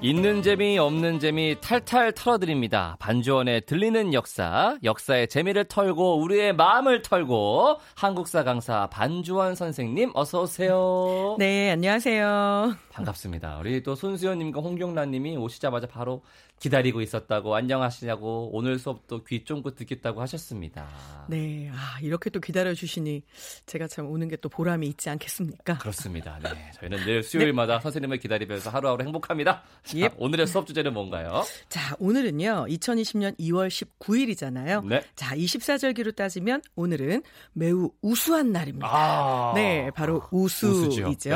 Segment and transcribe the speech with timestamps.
[0.00, 2.96] 있는 재미 없는 재미 탈탈 털어드립니다.
[3.00, 11.34] 반주원의 들리는 역사, 역사의 재미를 털고 우리의 마음을 털고 한국사 강사 반주원 선생님 어서 오세요.
[11.40, 12.76] 네, 안녕하세요.
[12.92, 13.58] 반갑습니다.
[13.58, 16.22] 우리 또 손수연님과 홍경란님이 오시자마자 바로
[16.60, 20.88] 기다리고 있었다고 안녕하시냐고 오늘 수업도 귀 쫑긋 듣겠다고 하셨습니다.
[21.28, 23.22] 네, 아 이렇게 또 기다려 주시니
[23.66, 25.78] 제가 참 오는 게 또 보람이 있지 않겠습니까?
[25.78, 26.38] 그렇습니다.
[26.42, 27.80] 네, 저희는 늘 수요일마다 네.
[27.82, 29.62] 선생님을 기다리면서 하루하루 행복합니다.
[29.88, 30.10] 자, 예.
[30.18, 31.44] 오늘의 수업 주제는 뭔가요?
[31.68, 34.86] 자, 오늘은요 2020년 2월 19일이잖아요.
[34.86, 35.02] 네.
[35.16, 37.22] 자, 24절기로 따지면 오늘은
[37.54, 38.86] 매우 우수한 날입니다.
[38.90, 41.08] 아~ 네, 바로 우수이죠.
[41.08, 41.30] 네.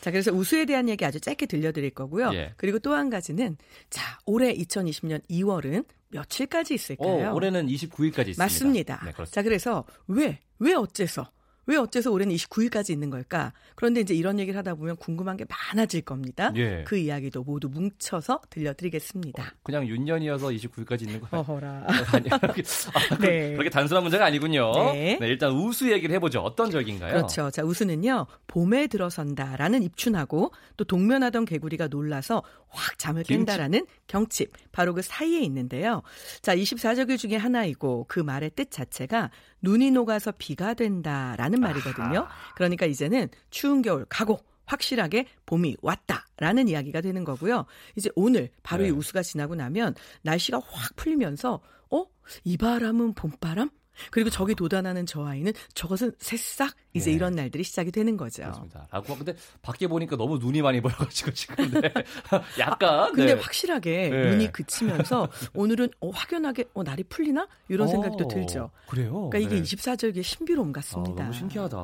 [0.00, 2.30] 자, 그래서 우수에 대한 얘기 아주 짧게 들려드릴 거고요.
[2.34, 2.52] 예.
[2.56, 3.56] 그리고 또 한 가지는
[3.90, 7.30] 자 올해 2020년 2월은 며칠까지 있을까요?
[7.30, 8.42] 오, 올해는 29일까지 있습니다.
[8.44, 9.02] 맞습니다.
[9.04, 11.30] 네, 자, 그래서 왜, 왜 어째서
[11.68, 13.52] 왜 어째서 올해는 29일까지 있는 걸까?
[13.74, 16.50] 그런데 이제 이런 얘기를 하다 보면 궁금한 게 많아질 겁니다.
[16.56, 16.82] 예.
[16.86, 19.42] 그 이야기도 모두 뭉쳐서 들려드리겠습니다.
[19.42, 21.44] 어, 그냥 윤년이어서 29일까지 있는 거예요?
[21.44, 21.86] 어허라.
[22.12, 22.38] 아니, 아,
[23.20, 23.52] 네.
[23.52, 24.72] 그렇게 단순한 문제가 아니군요.
[24.94, 25.18] 네.
[25.20, 25.28] 네.
[25.28, 26.40] 일단 우수 얘기를 해보죠.
[26.40, 27.12] 어떤 절기인가요?
[27.12, 27.50] 그렇죠.
[27.50, 28.26] 자, 우수는요.
[28.46, 34.52] 봄에 들어선다라는 입춘하고 또 동면하던 개구리가 놀라서 확 잠을 깬다라는 경칩.
[34.72, 36.02] 바로 그 사이에 있는데요.
[36.40, 39.30] 자, 24절기 중에 하나이고 그 말의 뜻 자체가
[39.62, 42.26] 눈이 녹아서 비가 된다라는 말이거든요.
[42.54, 47.64] 그러니까 이제는 추운 겨울 가고 확실하게 봄이 왔다라는 이야기가 되는 거고요.
[47.96, 48.88] 이제 오늘 바로 네.
[48.88, 52.04] 이 우수가 지나고 나면 날씨가 확 풀리면서 어?
[52.44, 53.70] 이 바람은 봄바람?
[54.10, 57.16] 그리고 저기 도단하는 저 아이는 저것은 새싹 이제 네.
[57.16, 58.42] 이런 날들이 시작이 되는 거죠.
[58.42, 58.86] 그렇습니다.
[58.90, 61.92] 라고 근데 밖에 보니까 너무 눈이 많이 보여가지고 지금 네.
[62.58, 63.40] 약간 아, 근데 네.
[63.40, 64.30] 확실하게 네.
[64.30, 68.70] 눈이 그치면서 오늘은 어, 확연하게 어, 날이 풀리나 이런 생각도 어, 들죠.
[68.88, 69.28] 그래요?
[69.30, 71.22] 그러니까 이게 24절기의 신비로움 같습니다.
[71.22, 71.76] 아, 너무 신기하다.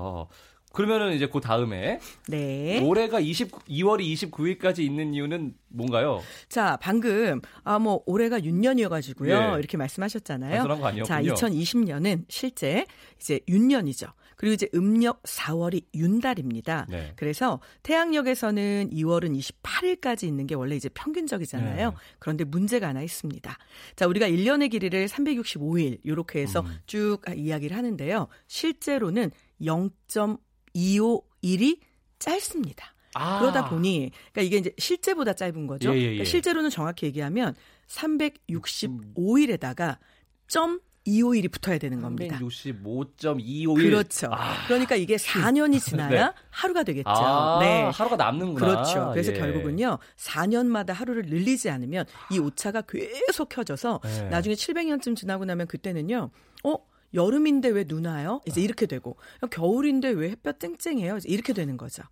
[0.75, 2.81] 그러면은 이제 그 다음에 네.
[2.83, 6.21] 올해가 20 2월이 29일까지 있는 이유는 뭔가요?
[6.49, 9.53] 자, 방금 아 뭐 올해가 윤년이어 가지고요.
[9.53, 9.59] 네.
[9.59, 10.63] 이렇게 말씀하셨잖아요.
[11.05, 12.87] 자, 2020년은 실제
[13.21, 14.07] 이제 윤년이죠.
[14.37, 16.87] 그리고 이제 음력 4월이 윤달입니다.
[16.89, 17.13] 네.
[17.17, 21.91] 그래서 태양력에서는 2월은 28일까지 있는 게 원래 이제 평균적이잖아요.
[21.91, 21.97] 네.
[22.19, 23.57] 그런데 문제가 하나 있습니다.
[23.97, 26.79] 자, 우리가 1년의 길이를 365일 이렇게 해서 음.
[26.87, 28.29] 쭉 이야기를 하는데요.
[28.49, 29.31] 실제로는
[30.75, 31.79] 0.251이
[32.19, 32.95] 짧습니다.
[33.15, 33.41] 아.
[33.41, 35.91] 그러다 보니 그러니까 이게 이제 실제보다 짧은 거죠.
[35.91, 36.05] 예, 예, 예.
[36.07, 37.55] 그러니까 실제로는 정확히 얘기하면
[37.89, 39.99] 365일에다가
[40.49, 42.39] 점 251이 붙어야 되는 겁니다.
[42.39, 43.75] 365.251.
[43.75, 44.29] 그렇죠.
[44.33, 44.67] 아.
[44.67, 46.31] 그러니까 이게 4년이 지나야 네.
[46.51, 47.11] 하루가 되겠죠.
[47.11, 47.83] 아, 네.
[47.83, 48.67] 하루가 남는구나.
[48.67, 49.11] 그렇죠.
[49.13, 49.37] 그래서 예.
[49.37, 49.99] 결국은요.
[50.17, 54.29] 4년마다 하루를 늘리지 않으면 이 오차가 계속 켜져서 네.
[54.31, 56.31] 나중에 700년쯤 지나고 나면 그때는요.
[56.65, 56.77] 어?
[57.15, 58.41] 여름인데 왜 눈 와요?
[58.47, 59.17] 이제 이렇게 되고
[59.51, 61.19] 겨울인데 왜 햇볕 쨍쨍해요?
[61.25, 62.03] 이렇게 되는 거죠.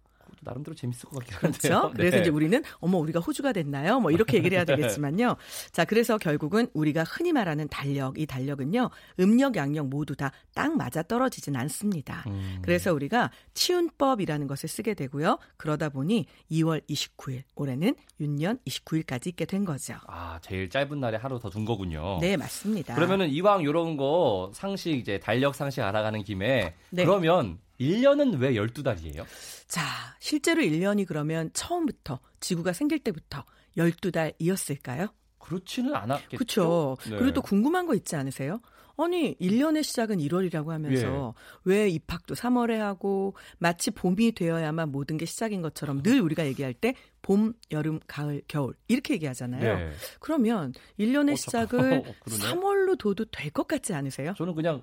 [0.42, 1.52] 나름대로 재밌을 것 같긴 한데요.
[1.60, 1.88] 그렇죠.
[1.94, 1.96] 네.
[1.96, 4.00] 그래서 이제 우리는 어머 우리가 호주가 됐나요?
[4.00, 5.36] 뭐 이렇게 얘기를 해야 되겠지만요.
[5.72, 8.90] 자, 그래서 결국은 우리가 흔히 말하는 달력, 이 달력은요.
[9.20, 12.24] 음력, 양력 모두 다 딱 맞아 떨어지진 않습니다.
[12.26, 12.58] 음.
[12.62, 15.38] 그래서 우리가 치운법이라는 것을 쓰게 되고요.
[15.56, 19.94] 그러다 보니 2월 29일 올해는 윤년 29일까지 있게 된 거죠.
[20.06, 22.18] 아, 제일 짧은 날에 하루 더 둔 거군요.
[22.20, 22.94] 네, 맞습니다.
[22.94, 27.04] 그러면은 이왕 이런 거 상식 이제 달력 상식 알아가는 김에 네.
[27.04, 29.24] 그러면 1년은 왜 12달이에요?
[29.66, 29.82] 자,
[30.20, 33.44] 실제로 1년이 그러면 처음부터 지구가 생길 때부터
[33.76, 35.10] 12달이었을까요?
[35.38, 36.36] 그렇지는 않았겠죠.
[36.36, 36.96] 그렇죠.
[37.10, 37.16] 네.
[37.16, 38.60] 그리고 또 궁금한 거 있지 않으세요?
[38.98, 41.34] 아니, 1년의 시작은 1월이라고 하면서
[41.66, 41.70] 예.
[41.70, 46.94] 왜 입학도 3월에 하고 마치 봄이 되어야만 모든 게 시작인 것처럼 늘 우리가 얘기할 때
[47.22, 49.78] 봄, 여름, 가을, 겨울 이렇게 얘기하잖아요.
[49.78, 49.92] 네.
[50.20, 54.34] 그러면 1년의 어, 시작을 3월로 둬도 될 것 같지 않으세요?
[54.36, 54.82] 저는 그냥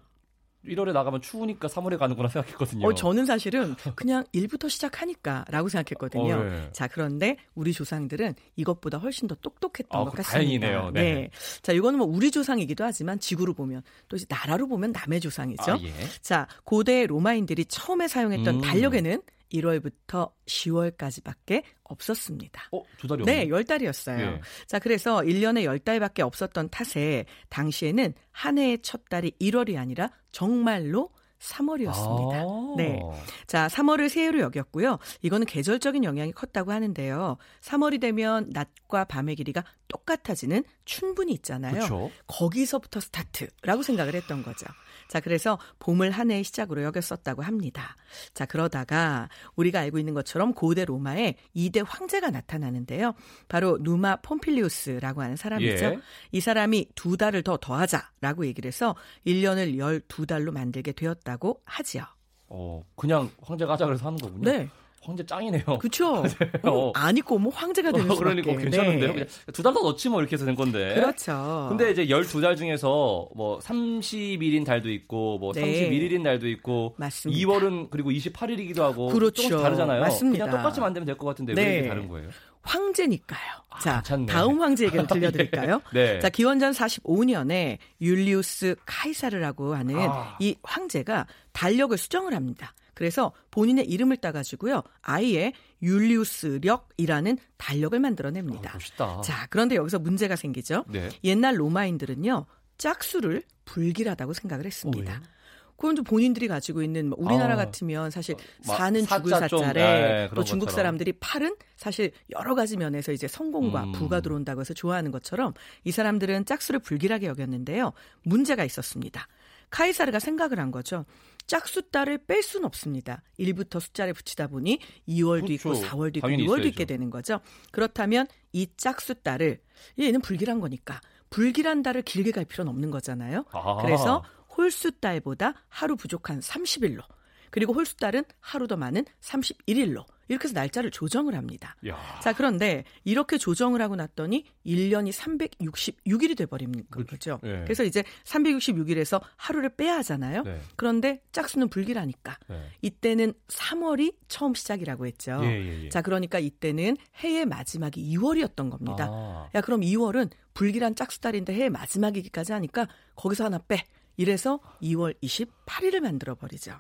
[0.66, 2.86] 1월에 나가면 추우니까 3월에 가는구나 생각했거든요.
[2.86, 6.34] 어, 저는 사실은 그냥 1부터 시작하니까라고 생각했거든요.
[6.36, 6.70] 어, 네.
[6.74, 10.32] 자, 그런데 우리 조상들은 이것보다 훨씬 더 똑똑했던 아, 것 같습니다.
[10.32, 10.92] 다행이네요.
[10.92, 11.14] 네.
[11.14, 11.30] 네.
[11.62, 15.72] 자, 이거는 뭐 우리 조상이기도 하지만 지구로 보면 또 이제 나라로 보면 남의 조상이죠.
[15.72, 15.94] 아, 예.
[16.22, 18.62] 자, 고대 로마인들이 처음에 사용했던 음.
[18.62, 19.22] 달력에는
[19.54, 22.70] 1월부터 10월까지밖에 없었습니다.
[22.72, 24.20] 어, 두 달이 네, 10달이었어요.
[24.20, 24.42] 예.
[24.68, 31.10] 자, 그래서 1년에 10달밖에 없었던 탓에 당시에는 한 해의 첫 달이 1월이 아니라 정말로
[31.40, 32.34] 3월이었습니다.
[32.34, 33.00] 아~ 네.
[33.48, 35.00] 자, 3월을 새해로 여겼고요.
[35.22, 37.38] 이거는 계절적인 영향이 컸다고 하는데요.
[37.62, 41.82] 3월이 되면 낮과 밤의 길이가 똑같아지는 춘분이 있잖아요.
[41.82, 42.12] 그쵸?
[42.28, 44.66] 거기서부터 스타트라고 생각을 했던 거죠.
[45.10, 47.98] 자, 그래서 봄을 한 해의 시작으로 여겼었다고 합니다.
[48.34, 53.16] 자, 그러다가 우리가 알고 있는 것처럼 고대 로마에 2대 황제가 나타나는데요.
[53.50, 55.86] 바로 누마 폼필리우스라고 하는 사람이죠.
[55.86, 56.00] 예.
[56.32, 58.96] 이 사람이 두 달을 더 더하자라고 얘기를 해서
[59.26, 62.04] 1년을 12달로 만들게 되었다고 하지요.
[62.48, 64.52] 어, 그냥 황제가 하자 그래서 하는 거군요.
[64.52, 64.70] 네.
[65.02, 65.64] 황제 짱이네요.
[65.80, 66.16] 그렇죠.
[66.18, 66.24] 어.
[66.70, 68.16] 어, 안 입고 뭐 황제가 되는 어.
[68.16, 69.14] 그러니까 괜찮은데요.
[69.14, 69.26] 네.
[69.54, 70.94] 두달 더 넣지 뭐 이렇게 해서 된 건데.
[70.96, 71.68] 그렇죠.
[71.70, 75.62] 근데 이제 12달 중에서 뭐 30일인 달도 있고 뭐 네.
[75.90, 77.40] 31일인 달도 있고 맞습니다.
[77.42, 79.42] 2월은 그리고 28일이기도 하고 그렇죠.
[79.44, 80.02] 조금씩 다르잖아요.
[80.02, 80.46] 맞습니다.
[80.46, 81.64] 그냥 똑같이 만들면 될 것 같은데 네.
[81.66, 82.30] 왜 이렇게 다른 거예요?
[82.62, 83.40] 황제니까요.
[83.82, 84.26] 자, 괜찮네.
[84.28, 85.82] 다음 황제 얘기를 들려드릴까요?
[85.94, 86.20] 네.
[86.20, 90.36] 자, 기원전 45년에 율리우스 카이사르라고 하는 아.
[90.40, 92.74] 이 황제가 달력을 수정을 합니다.
[93.00, 98.72] 그래서 본인의 이름을 따가지고요, 아예 율리우스력이라는 달력을 만들어냅니다.
[98.72, 99.22] 아, 멋있다.
[99.22, 100.84] 자, 그런데 여기서 문제가 생기죠.
[100.90, 101.08] 네.
[101.24, 102.46] 옛날 로마인들은요,
[102.78, 105.14] 짝수를 불길하다고 생각을 했습니다.
[105.14, 105.40] 어, 왜요?
[105.78, 108.36] 그건 좀 본인들이 가지고 있는 뭐 우리나라 아, 같으면 사실
[108.68, 110.84] 막 사는 죽을 좀, 사자래 예, 또 중국 것처럼.
[110.84, 113.92] 사람들이 팔은 사실 여러 가지 면에서 이제 성공과 음.
[113.94, 115.54] 부가 들어온다고 해서 좋아하는 것처럼
[115.86, 117.94] 이 사람들은 짝수를 불길하게 여겼는데요.
[118.24, 119.26] 문제가 있었습니다.
[119.70, 121.06] 카이사르가 생각을 한 거죠.
[121.48, 123.24] 짝수 딸을 뺄 수는 없습니다.
[123.40, 125.88] 1부터 숫자를 붙이다 보니 2월도 있고 그렇죠.
[125.88, 126.68] 4월도 있고 당연히 6월도 있어야죠.
[126.68, 127.40] 있게 되는 거죠.
[127.72, 129.60] 그렇다면 이 짝수 딸을
[130.00, 133.46] 얘는 불길한 거니까 불길한 달을 길게 갈 필요는 없는 거잖아요.
[133.52, 133.78] 아.
[133.82, 134.24] 그래서
[134.56, 137.02] 홀수 달보다 하루 부족한 30일로
[137.50, 141.76] 그리고 홀수 달은 하루 더 많은 31일로 이렇게 해서 날짜를 조정을 합니다.
[141.88, 141.98] 야.
[142.22, 147.40] 자, 그런데 이렇게 조정을 하고 났더니 1년이 366일이 돼버리는 거죠.
[147.44, 147.62] 예.
[147.64, 150.44] 그래서 이제 366일에서 하루를 빼야 하잖아요.
[150.44, 150.62] 네.
[150.76, 152.62] 그런데 짝수는 불길하니까 네.
[152.82, 155.40] 이때는 3월이 처음 시작이라고 했죠.
[155.44, 155.90] 예, 예, 예.
[155.90, 159.08] 자, 그러니까 이때는 해의 마지막이 2월이었던 겁니다.
[159.10, 159.50] 아.
[159.56, 163.84] 야, 그럼 2월은 불길한 짝수달인데 해의 마지막이기까지 하니까 거기서 하나 빼.
[164.18, 166.74] 이래서 2월 28일을 만들어 버리죠.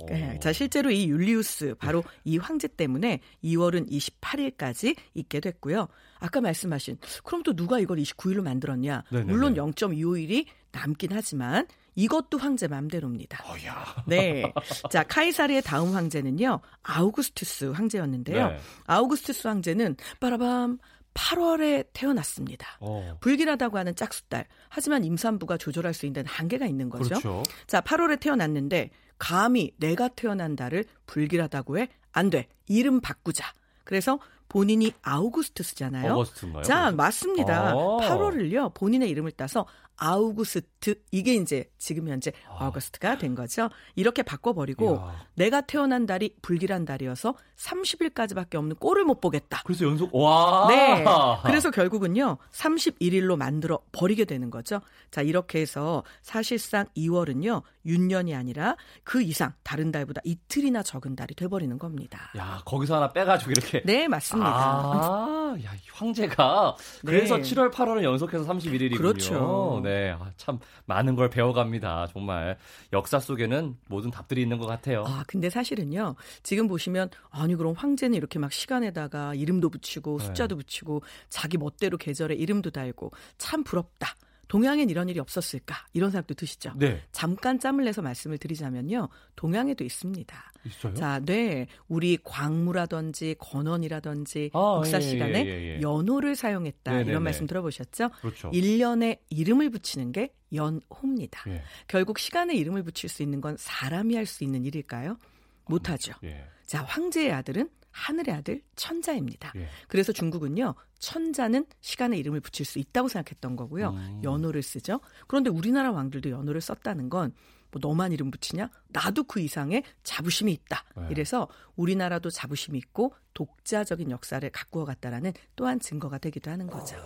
[0.00, 0.06] 오.
[0.06, 5.88] 네, 자, 실제로 이 율리우스 바로 이 황제 때문에 2월은 28일까지 있게 됐고요.
[6.18, 9.04] 아까 말씀하신 그럼 또 누가 이걸 29일로 만들었냐?
[9.10, 9.32] 네네네.
[9.32, 13.44] 물론 0.25일이 남긴 하지만 이것도 황제 맘대로입니다.
[13.48, 14.04] 어야.
[14.06, 14.52] 네.
[14.90, 16.60] 자, 카이사르의 다음 황제는요.
[16.82, 18.48] 아우구스투스 황제였는데요.
[18.48, 18.58] 네.
[18.86, 20.78] 아우구스투스 황제는 빠라밤
[21.14, 22.66] 8월에 태어났습니다.
[22.80, 23.16] 어.
[23.20, 24.46] 불길하다고 하는 짝수달.
[24.68, 27.08] 하지만 임산부가 조절할 수 있는 한계가 있는 거죠.
[27.08, 27.42] 그렇죠.
[27.68, 31.88] 자, 8월에 태어났는데 감히 내가 태어난 달을 불길하다고 해?
[32.12, 32.48] 안 돼.
[32.66, 33.44] 이름 바꾸자.
[33.84, 34.18] 그래서
[34.48, 36.12] 본인이 아우구스투스잖아요.
[36.12, 36.62] 어거스트인가요?
[36.62, 36.96] 자, 그래서?
[36.96, 37.70] 맞습니다.
[37.70, 37.74] 아.
[37.74, 38.74] 8월을요.
[38.74, 42.64] 본인의 이름을 따서 아우구스트 이게 이제 지금 현재 아.
[42.64, 43.68] 아우구스트가 된 거죠.
[43.94, 45.26] 이렇게 바꿔버리고 이야.
[45.34, 49.62] 내가 태어난 달이 불길한 달이어서 30일까지밖에 없는 꼴을 못 보겠다.
[49.64, 50.66] 그래서 연속 와.
[50.68, 51.04] 네.
[51.44, 54.80] 그래서 결국은요, 31일로 만들어 버리게 되는 거죠.
[55.10, 61.78] 자, 이렇게 해서 사실상 2월은요, 윤년이 아니라 그 이상 다른 달보다 이틀이나 적은 달이 돼버리는
[61.78, 62.32] 겁니다.
[62.36, 64.48] 야, 거기서 하나 빼 가지고 이렇게 네, 맞습니다.
[64.48, 67.00] 아, 야, 이 황제가 네.
[67.04, 68.96] 그래서 7월, 8월은 연속해서 31일이군요.
[68.96, 69.80] 그렇죠.
[69.84, 72.08] 네, 아, 참 많은 걸 배워갑니다.
[72.08, 72.58] 정말
[72.92, 75.04] 역사 속에는 모든 답들이 있는 것 같아요.
[75.06, 80.24] 아, 근데 사실은요, 지금 보시면, 아니, 그럼 황제는 이렇게 막 시간에다가 이름도 붙이고, 네.
[80.26, 84.14] 숫자도 붙이고, 자기 멋대로 계절에 이름도 달고, 참 부럽다.
[84.54, 85.74] 동양엔 이런 일이 없었을까?
[85.94, 86.74] 이런 생각도 드시죠?
[86.76, 90.52] 네, 잠깐 짬을 내서 말씀을 드리자면요, 동양에도 있습니다.
[90.64, 90.94] 있어요.
[90.94, 91.66] 자, 네.
[91.88, 95.80] 우리 광무라든지 건원이라든지 아, 역사 예, 시간에 예, 예, 예.
[95.80, 96.92] 연호를 사용했다.
[96.92, 97.10] 네네네.
[97.10, 98.10] 이런 말씀 들어보셨죠?
[98.20, 98.50] 그렇죠.
[98.54, 101.50] 일년에 이름을 붙이는 게 연호입니다.
[101.50, 105.18] 예, 결국 시간에 이름을 붙일 수 있는 건 사람이 할 수 있는 일일까요?
[105.66, 106.12] 못하죠.
[106.22, 109.52] 예, 자, 황제의 아들은 하늘의 아들 천자입니다.
[109.56, 109.68] 예.
[109.88, 113.90] 그래서 중국은요, 천자는 시간에 이름을 붙일 수 있다고 생각했던 거고요.
[113.90, 114.20] 음.
[114.24, 115.00] 연호를 쓰죠.
[115.26, 117.32] 그런데 우리나라 왕들도 연호를 썼다는 건
[117.74, 118.70] 뭐 너만 이름 붙이냐?
[118.88, 120.84] 나도 그 이상의 자부심이 있다.
[120.96, 121.08] 네.
[121.10, 126.96] 이래서 우리나라도 자부심이 있고 독자적인 역사를 가꾸어 갔다라는 또한 증거가 되기도 하는 거죠.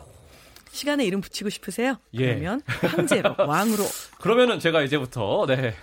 [0.70, 1.96] 시간에 이름 붙이고 싶으세요?
[2.12, 2.34] 예.
[2.34, 3.82] 그러면 황제로 왕으로
[4.20, 5.74] 그러면은 제가 이제부터 네.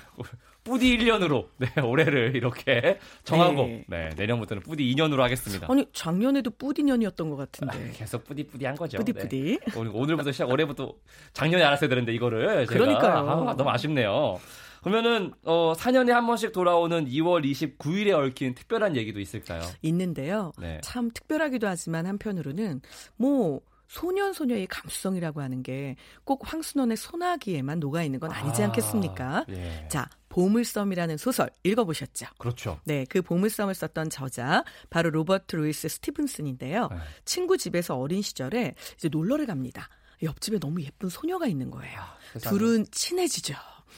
[0.66, 3.86] 뿌디 1년으로 네, 올해를 이렇게 정하고 네.
[3.88, 5.68] 네, 내년부터는 뿌디 2년으로 하겠습니다.
[5.70, 8.98] 아니 작년에도 뿌디 년이었던 것 같은데 계속 뿌디 뿌디 한 거죠.
[8.98, 9.80] 뿌디 뿌디 네.
[9.80, 10.92] 오늘- 오늘 부터 시작 올해부터
[11.34, 13.48] 작년에 알았어야 되는데 이거를 제가 그러니까요.
[13.50, 14.40] 아, 너무 아쉽네요.
[14.82, 19.62] 그러면은 어 4년에 한 번씩 돌아오는 2월 29일에 얽힌 특별한 얘기도 있을까요?
[19.84, 20.52] 있는데요.
[20.60, 20.80] 네.
[20.84, 22.82] 참 특별하기도 하지만 한편으로는
[23.18, 29.46] 뭐 소년 소녀의 감수성이라고 하는 게 꼭 황순원의 소나기에만 녹아 있는 건 아니지 아, 않겠습니까?
[29.50, 29.86] 예.
[29.90, 32.26] 자, 보물섬이라는 소설 읽어보셨죠?
[32.38, 32.80] 그렇죠.
[32.84, 36.90] 네, 그 보물섬을 썼던 저자 바로 로버트 루이스 스티븐슨인데요.
[36.92, 36.98] 네.
[37.24, 39.88] 친구 집에서 어린 시절에 이제 놀러를 갑니다.
[40.22, 42.02] 옆집에 너무 예쁜 소녀가 있는 거예요.
[42.34, 42.58] 세상에.
[42.58, 43.54] 둘은 친해지죠.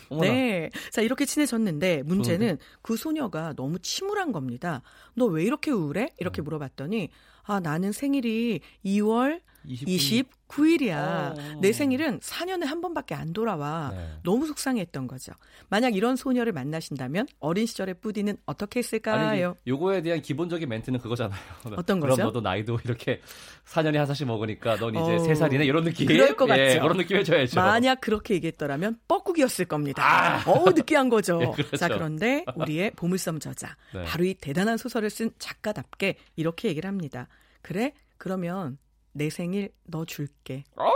[0.09, 0.31] 어머나.
[0.31, 0.69] 네.
[0.91, 2.59] 자, 이렇게 친해졌는데 문제는?
[2.83, 4.83] 그 소녀가 너무 침울한 겁니다.
[5.15, 6.09] 너 왜 이렇게 우울해?
[6.19, 6.43] 이렇게 음.
[6.43, 7.09] 물어봤더니
[7.45, 10.25] 아, 나는 생일이 2월 29일.
[10.47, 10.95] 29일이야.
[10.95, 11.59] 어.
[11.61, 13.91] 내 생일은 4년에 한 번밖에 안 돌아와.
[13.93, 14.09] 네.
[14.23, 15.33] 너무 속상했던 거죠.
[15.69, 19.57] 만약 이런 소녀를 만나신다면 어린 시절의 뿌디는 어떻게 아니, 했을까요?
[19.67, 21.39] 요거에 대한 기본적인 멘트는 그거잖아요.
[21.75, 22.23] 어떤 그럼 거죠?
[22.23, 23.21] 너도 나이도 이렇게
[23.65, 26.07] 4년에 한 살씩 먹으니까 넌 이제 어, 3살이네 이런 느낌.
[26.07, 26.81] 그럴 것 예, 같죠.
[26.81, 27.59] 그런 느낌 해줘야죠.
[27.59, 30.41] 만약 그렇게 얘기했더라면 뻐꾸기였을 겁니다.
[30.45, 31.39] 어우 느끼한 거죠.
[31.43, 31.77] 예, 그렇죠.
[31.77, 34.03] 자 그런데 우리의 보물섬 저자 네.
[34.05, 37.27] 바로 이 대단한 소설을 쓴 작가답게 이렇게 얘기를 합니다.
[37.61, 38.77] 그래 그러면
[39.17, 40.63] 내 생일 너 줄게.
[40.75, 40.89] 어?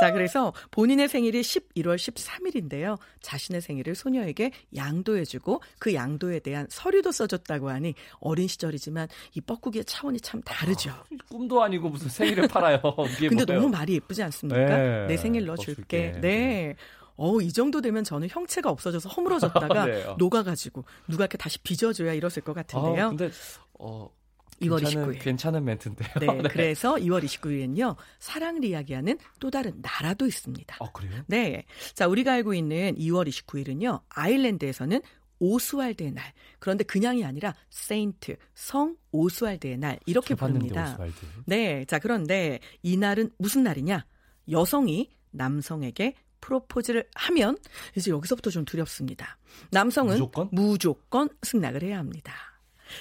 [0.00, 2.98] 자 그래서 본인의 생일이 11월 13일인데요.
[3.20, 10.20] 자신의 생일을 소녀에게 양도해주고 그 양도에 대한 서류도 써줬다고 하니 어린 시절이지만 이 뻐꾸기의 차원이
[10.20, 10.92] 참 다르죠.
[11.28, 12.80] 꿈도 아니고 무슨 생일을 팔아요.
[13.18, 13.60] 근데 뭐예요?
[13.60, 14.64] 너무 말이 예쁘지 않습니까?
[14.76, 15.06] 네.
[15.06, 16.12] 내 생일 너너 줄게.
[16.12, 16.20] 줄게.
[16.20, 16.74] 네.
[17.16, 20.06] 어, 이 정도 되면 저는 형체가 없어져서 허물어졌다가 네.
[20.18, 23.06] 녹아가지고 누가 이렇게 다시 빚어줘야 이랬을 것 같은데요.
[23.06, 23.30] 아, 근데
[23.80, 24.08] 어
[24.62, 25.22] 2월 괜찮은, 29일.
[25.22, 26.08] 괜찮은 멘트인데요.
[26.20, 30.76] 네, 그래서 2월 29일엔요, 사랑을 이야기하는 또 다른 나라도 있습니다.
[30.80, 31.22] 아 그래요?
[31.26, 31.64] 네.
[31.94, 35.00] 자, 우리가 알고 있는 2월 29일은요, 아일랜드에서는
[35.40, 36.32] 오스왈드의 날.
[36.58, 40.00] 그런데 그냥이 아니라 세인트, 성 오스왈드의 날.
[40.06, 40.92] 이렇게 부릅니다.
[40.94, 41.14] 오스왈드.
[41.46, 41.84] 네.
[41.84, 44.04] 자, 그런데 이 날은 무슨 날이냐?
[44.50, 47.56] 여성이 남성에게 프로포즈를 하면
[47.96, 49.38] 이제 여기서부터 좀 두렵습니다.
[49.70, 50.48] 남성은 무조건?
[50.50, 52.32] 무조건 승낙을 해야 합니다.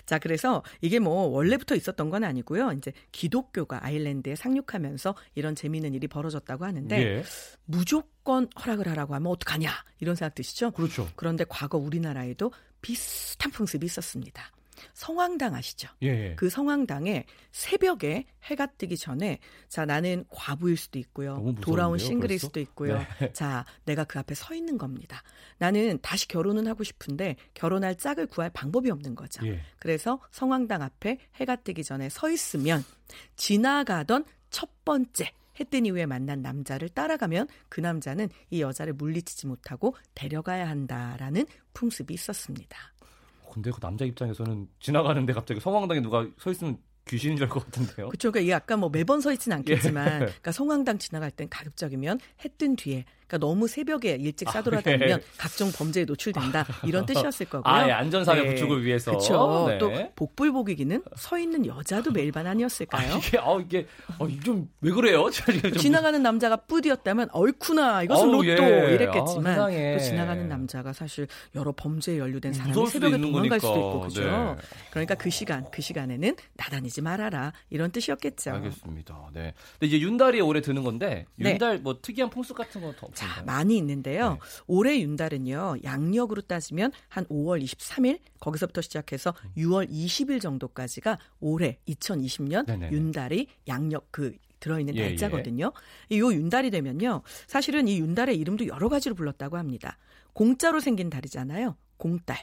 [0.06, 2.72] 자, 그래서 이게 뭐 원래부터 있었던 건 아니고요.
[2.74, 7.24] 이제 기독교가 아일랜드에 상륙하면서 이런 재미있는 일이 벌어졌다고 하는데 예.
[7.66, 10.72] 무조건 허락을 하라고 하면 어떡하냐 이런 생각 드시죠?
[10.72, 11.08] 그렇죠.
[11.16, 12.52] 그런데 과거 우리나라에도
[12.82, 14.52] 비슷한 풍습이 있었습니다.
[14.94, 15.90] 성황당 아시죠?
[16.04, 16.08] 예.
[16.08, 16.36] 예.
[16.36, 21.56] 그 성황당에 새벽에 해가 뜨기 전에 자 나는 과부일 수도 있고요.
[21.62, 22.48] 돌아온 싱글일 벌써?
[22.48, 22.98] 수도 있고요.
[23.20, 23.32] 네.
[23.34, 25.22] 자 내가 그 앞에 서 있는 겁니다.
[25.58, 29.46] 나는 다시 결혼은 하고 싶은데 결혼할 짝을 구할 방법이 없는 거죠.
[29.48, 29.62] 예.
[29.80, 32.84] 그래서 성황당 앞에 해가 뜨기 전에 서 있으면
[33.36, 39.96] 지나가던 첫 번째 해 뜬 이후에 만난 남자를 따라가면 그 남자는 이 여자를 물리치지 못하고
[40.16, 42.78] 데려가야 한다라는 풍습이 있었습니다.
[43.58, 48.10] 근데 그 남자 입장에서는 지나가는데 갑자기 성황당에 누가 서 있으면 귀신인 줄알것 같은데요.
[48.10, 48.32] 그렇죠.
[48.32, 50.26] 그러니까 이게 아까 뭐 매번 서 있지는 않겠지만, 예.
[50.26, 55.24] 그러니까 성황당 지나갈 땐 가급적이면 해 뜬 뒤에, 그러니까 너무 새벽에 일찍 아, 싸돌아다니면 예.
[55.38, 57.74] 각종 범죄에 노출된다 이런 뜻이었을 거고요.
[57.74, 59.12] 아, 예, 안전사회 구축을 위해서.
[59.12, 59.66] 그렇죠.
[59.68, 59.78] 네.
[59.78, 63.18] 또 복불복이기는 서 있는 여자도 매일반 아, 아니었을까요?
[63.18, 63.86] 이게 아 이게
[64.18, 65.30] 어, 좀왜 그래요?
[65.32, 68.96] 좀 지나가는 남자가 뿌디였다면 얼쿠나 이것은 로또 예.
[68.96, 69.68] 이랬겠지만 아.
[69.68, 73.60] 또 지나가는 남자가 사실 여러 범죄에 연루된 사람이 새벽에 도망갈 거니까.
[73.60, 74.24] 수도 있고 그죠.
[74.24, 74.56] 네.
[74.92, 78.52] 그러니까 그 시간 그 시간에는 나다니지 말아라 이런 뜻이었겠죠.
[78.52, 79.30] 알겠습니다.
[79.34, 79.54] 네.
[79.74, 81.52] 근데 이제 윤달이 올해 드는 건데 네.
[81.52, 83.46] 윤달 뭐 특이한 풍습 같은 건더 자, 없나요?
[83.46, 84.34] 많이 있는데요.
[84.34, 84.40] 네.
[84.68, 92.92] 올해 윤달은요, 양력으로 따지면 한 5월 23일, 거기서부터 시작해서 6월 20일 정도까지가 올해 2020년 네네네.
[92.96, 95.72] 윤달이 양력 그 들어있는 예, 날짜거든요.
[96.10, 99.98] 이요 윤달이 되면요, 사실은 이 윤달의 이름도 여러 가지로 불렀다고 합니다.
[100.34, 101.76] 공짜로 생긴 달이잖아요.
[101.98, 102.38] 공달.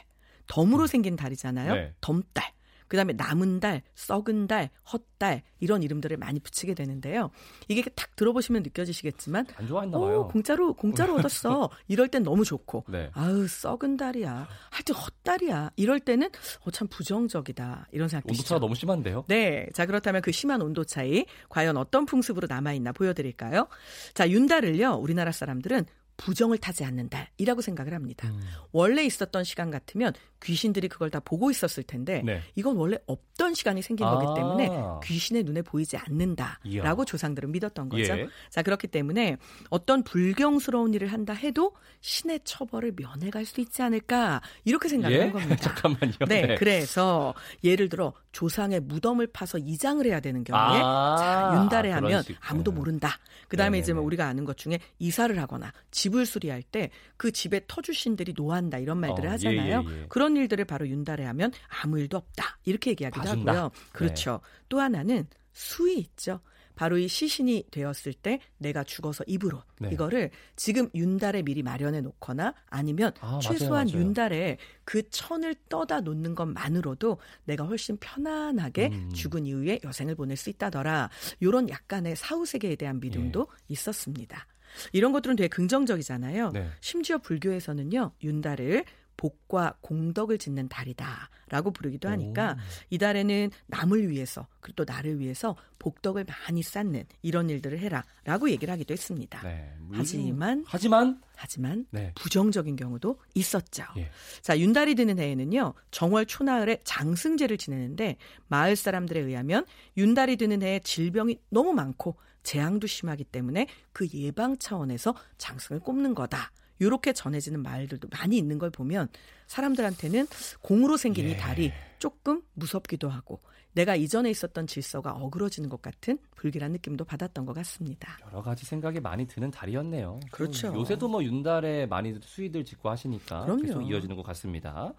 [0.47, 1.73] 덤으로 생긴 달이잖아요.
[1.73, 1.93] 네.
[2.01, 2.51] 덤달.
[2.87, 7.31] 그다음에 남은 달, 썩은 달, 헛달 이런 이름들을 많이 붙이게 되는데요.
[7.67, 10.27] 이게 딱 들어보시면 느껴지시겠지만 안 좋아했나 오, 봐요.
[10.27, 11.69] 공짜로 공짜로 얻었어.
[11.87, 12.85] 이럴 땐 너무 좋고.
[12.89, 13.09] 네.
[13.13, 14.47] 아우 썩은 달이야.
[14.69, 15.71] 하여튼 헛달이야.
[15.75, 16.29] 이럴 때는
[16.61, 17.87] 어, 참 부정적이다.
[17.91, 18.41] 이런 생각 드시죠.
[18.41, 19.25] 온도 차가 너무 심한데요.
[19.27, 19.67] 네.
[19.73, 23.67] 자, 그렇다면 그 심한 온도 차이 과연 어떤 풍습으로 남아 있나 보여 드릴까요?
[24.13, 24.93] 자, 윤달을요.
[24.93, 25.85] 우리나라 사람들은
[26.17, 28.29] 부정을 타지 않는 달이라고 생각을 합니다.
[28.29, 28.41] 음.
[28.71, 32.41] 원래 있었던 시간 같으면 귀신들이 그걸 다 보고 있었을 텐데 네.
[32.55, 34.33] 이건 원래 없던 시간이 생긴 거기 아.
[34.33, 34.69] 때문에
[35.03, 37.05] 귀신의 눈에 보이지 않는다라고 이야.
[37.05, 38.17] 조상들은 믿었던 거죠.
[38.17, 38.27] 예.
[38.49, 39.37] 자 그렇기 때문에
[39.69, 45.21] 어떤 불경스러운 일을 한다 해도 신의 처벌을 면해갈 수 있지 않을까 이렇게 생각을 예?
[45.21, 45.55] 한 겁니다.
[45.73, 46.13] 잠깐만요.
[46.27, 52.03] 네, 그래서 예를 들어 조상의 무덤을 파서 이장을 해야 되는 경우에 아, 자, 윤달에 그런
[52.03, 52.37] 하면 식.
[52.41, 52.77] 아무도 네.
[52.77, 53.17] 모른다.
[53.47, 54.05] 그 다음에 이제 뭐 네네네.
[54.07, 55.71] 우리가 아는 것 중에 이사를 하거나
[56.05, 59.83] 집을 수리할 때 그 집에 터주신들이 노한다 이런 말들을 어, 하잖아요.
[59.87, 60.05] 예, 예, 예.
[60.09, 62.59] 그런 일들을 바로 윤달에 하면 아무 일도 없다.
[62.65, 63.51] 이렇게 얘기하기도 봐준다.
[63.51, 63.71] 하고요.
[63.93, 64.41] 그렇죠.
[64.69, 66.41] 또 하나는 수이 있죠.
[66.75, 69.89] 바로 이 시신이 되었을 때 내가 죽어서 입으로 네.
[69.93, 74.05] 이거를 지금 윤달에 미리 마련해 놓거나 아니면 아, 최소한 맞아요, 맞아요.
[74.05, 79.09] 윤달에 그 천을 떠다 놓는 것만으로도 내가 훨씬 편안하게 음.
[79.13, 81.09] 죽은 이후에 여생을 보낼 수 있다더라.
[81.39, 83.63] 이런 약간의 사후 세계에 대한 믿음도 예.
[83.69, 84.45] 있었습니다.
[84.93, 86.51] 이런 것들은 되게 긍정적이잖아요.
[86.51, 86.69] 네.
[86.81, 88.85] 심지어 불교에서는요, 윤달을
[89.17, 92.55] 복과 공덕을 짓는 달이다라고 부르기도 하니까 오.
[92.89, 98.71] 이 달에는 남을 위해서 그리고 또 나를 위해서 복덕을 많이 쌓는 이런 일들을 해라라고 얘기를
[98.71, 99.41] 하기도 했습니다.
[99.41, 99.73] 네.
[99.91, 102.11] 하지만 하지만 하지만 네.
[102.15, 103.83] 부정적인 경우도 있었죠.
[103.97, 104.09] 예.
[104.41, 105.73] 자, 윤달이 드는 해에는요.
[105.91, 108.17] 정월 초나흘에 장승제를 지내는데
[108.47, 109.65] 마을 사람들에 의하면
[109.97, 116.51] 윤달이 드는 해에 질병이 너무 많고 재앙도 심하기 때문에 그 예방 차원에서 장승을 꼽는 거다.
[116.79, 119.07] 이렇게 전해지는 말들도 많이 있는 걸 보면
[119.47, 120.27] 사람들한테는
[120.61, 121.31] 공으로 생긴 예.
[121.31, 123.39] 이 달이 조금 무섭기도 하고
[123.75, 128.17] 내가 이전에 있었던 질서가 어그러지는 것 같은 불길한 느낌도 받았던 것 같습니다.
[128.25, 130.21] 여러 가지 생각이 많이 드는 달이었네요.
[130.31, 130.73] 그렇죠.
[130.73, 133.61] 요새도 뭐 윤달에 많이 수위들 짓고 하시니까 그럼요.
[133.61, 134.93] 계속 이어지는 것 같습니다.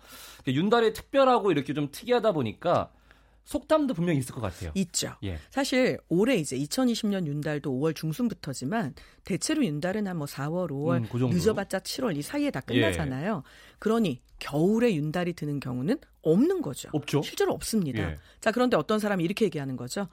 [0.47, 2.90] 윤달에 특별하고 이렇게 좀 특이하다 보니까
[3.47, 4.73] 속담도 분명히 있을 것 같아요.
[4.75, 5.15] 있죠.
[5.23, 5.38] 예.
[5.50, 11.17] 사실 올해 이제 2020년 윤달도 5월 중순부터지만 대체로 윤달은 한 뭐 4월, 5월, 음, 그
[11.35, 13.43] 늦어봤자 7월 이 사이에 다 끝나잖아요.
[13.47, 13.76] 예.
[13.79, 16.88] 그러니 겨울에 윤달이 드는 경우는 없는 거죠.
[16.93, 17.23] 없죠.
[17.23, 18.03] 실제로 없습니다.
[18.12, 18.19] 예.
[18.41, 20.09] 자 그런데 어떤 사람이 이렇게 얘기하는 거죠.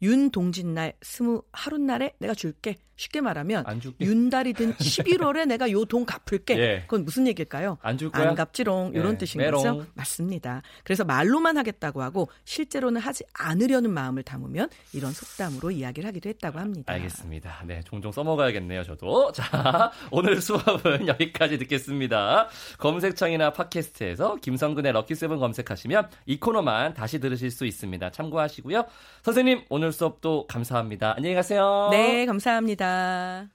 [0.00, 2.76] 윤동진날 스무 하룻날에 내가 줄게.
[2.98, 3.64] 쉽게 말하면
[4.00, 6.58] 윤달이 든 11월에 내가 요 돈 갚을게.
[6.58, 6.80] 예.
[6.82, 7.78] 그건 무슨 얘기일까요?
[7.80, 8.28] 안줄 거야?
[8.28, 9.18] 안 갚지롱 이런 예.
[9.18, 9.62] 뜻인 메롱.
[9.62, 9.86] 거죠.
[9.94, 10.60] 맞습니다.
[10.84, 16.92] 그래서 말로만 하겠다고 하고 실제로는 하지 않으려는 마음을 담으면 이런 속담으로 이야기를 하기도 했다고 합니다.
[16.92, 17.62] 알겠습니다.
[17.66, 19.30] 네, 종종 써먹어야겠네요, 저도.
[19.38, 22.48] 자, 오늘 수업은 여기까지 듣겠습니다.
[22.78, 28.10] 검색창이나 팟캐스트에서 김성근의 럭키세븐 검색하시면 이 코너만 다시 들으실 수 있습니다.
[28.10, 28.84] 참고하시고요.
[29.22, 31.14] 선생님, 오늘 수업도 감사합니다.
[31.16, 31.88] 안녕히 가세요.
[31.92, 32.87] 네, 감사합니다.
[32.88, 33.50] 啊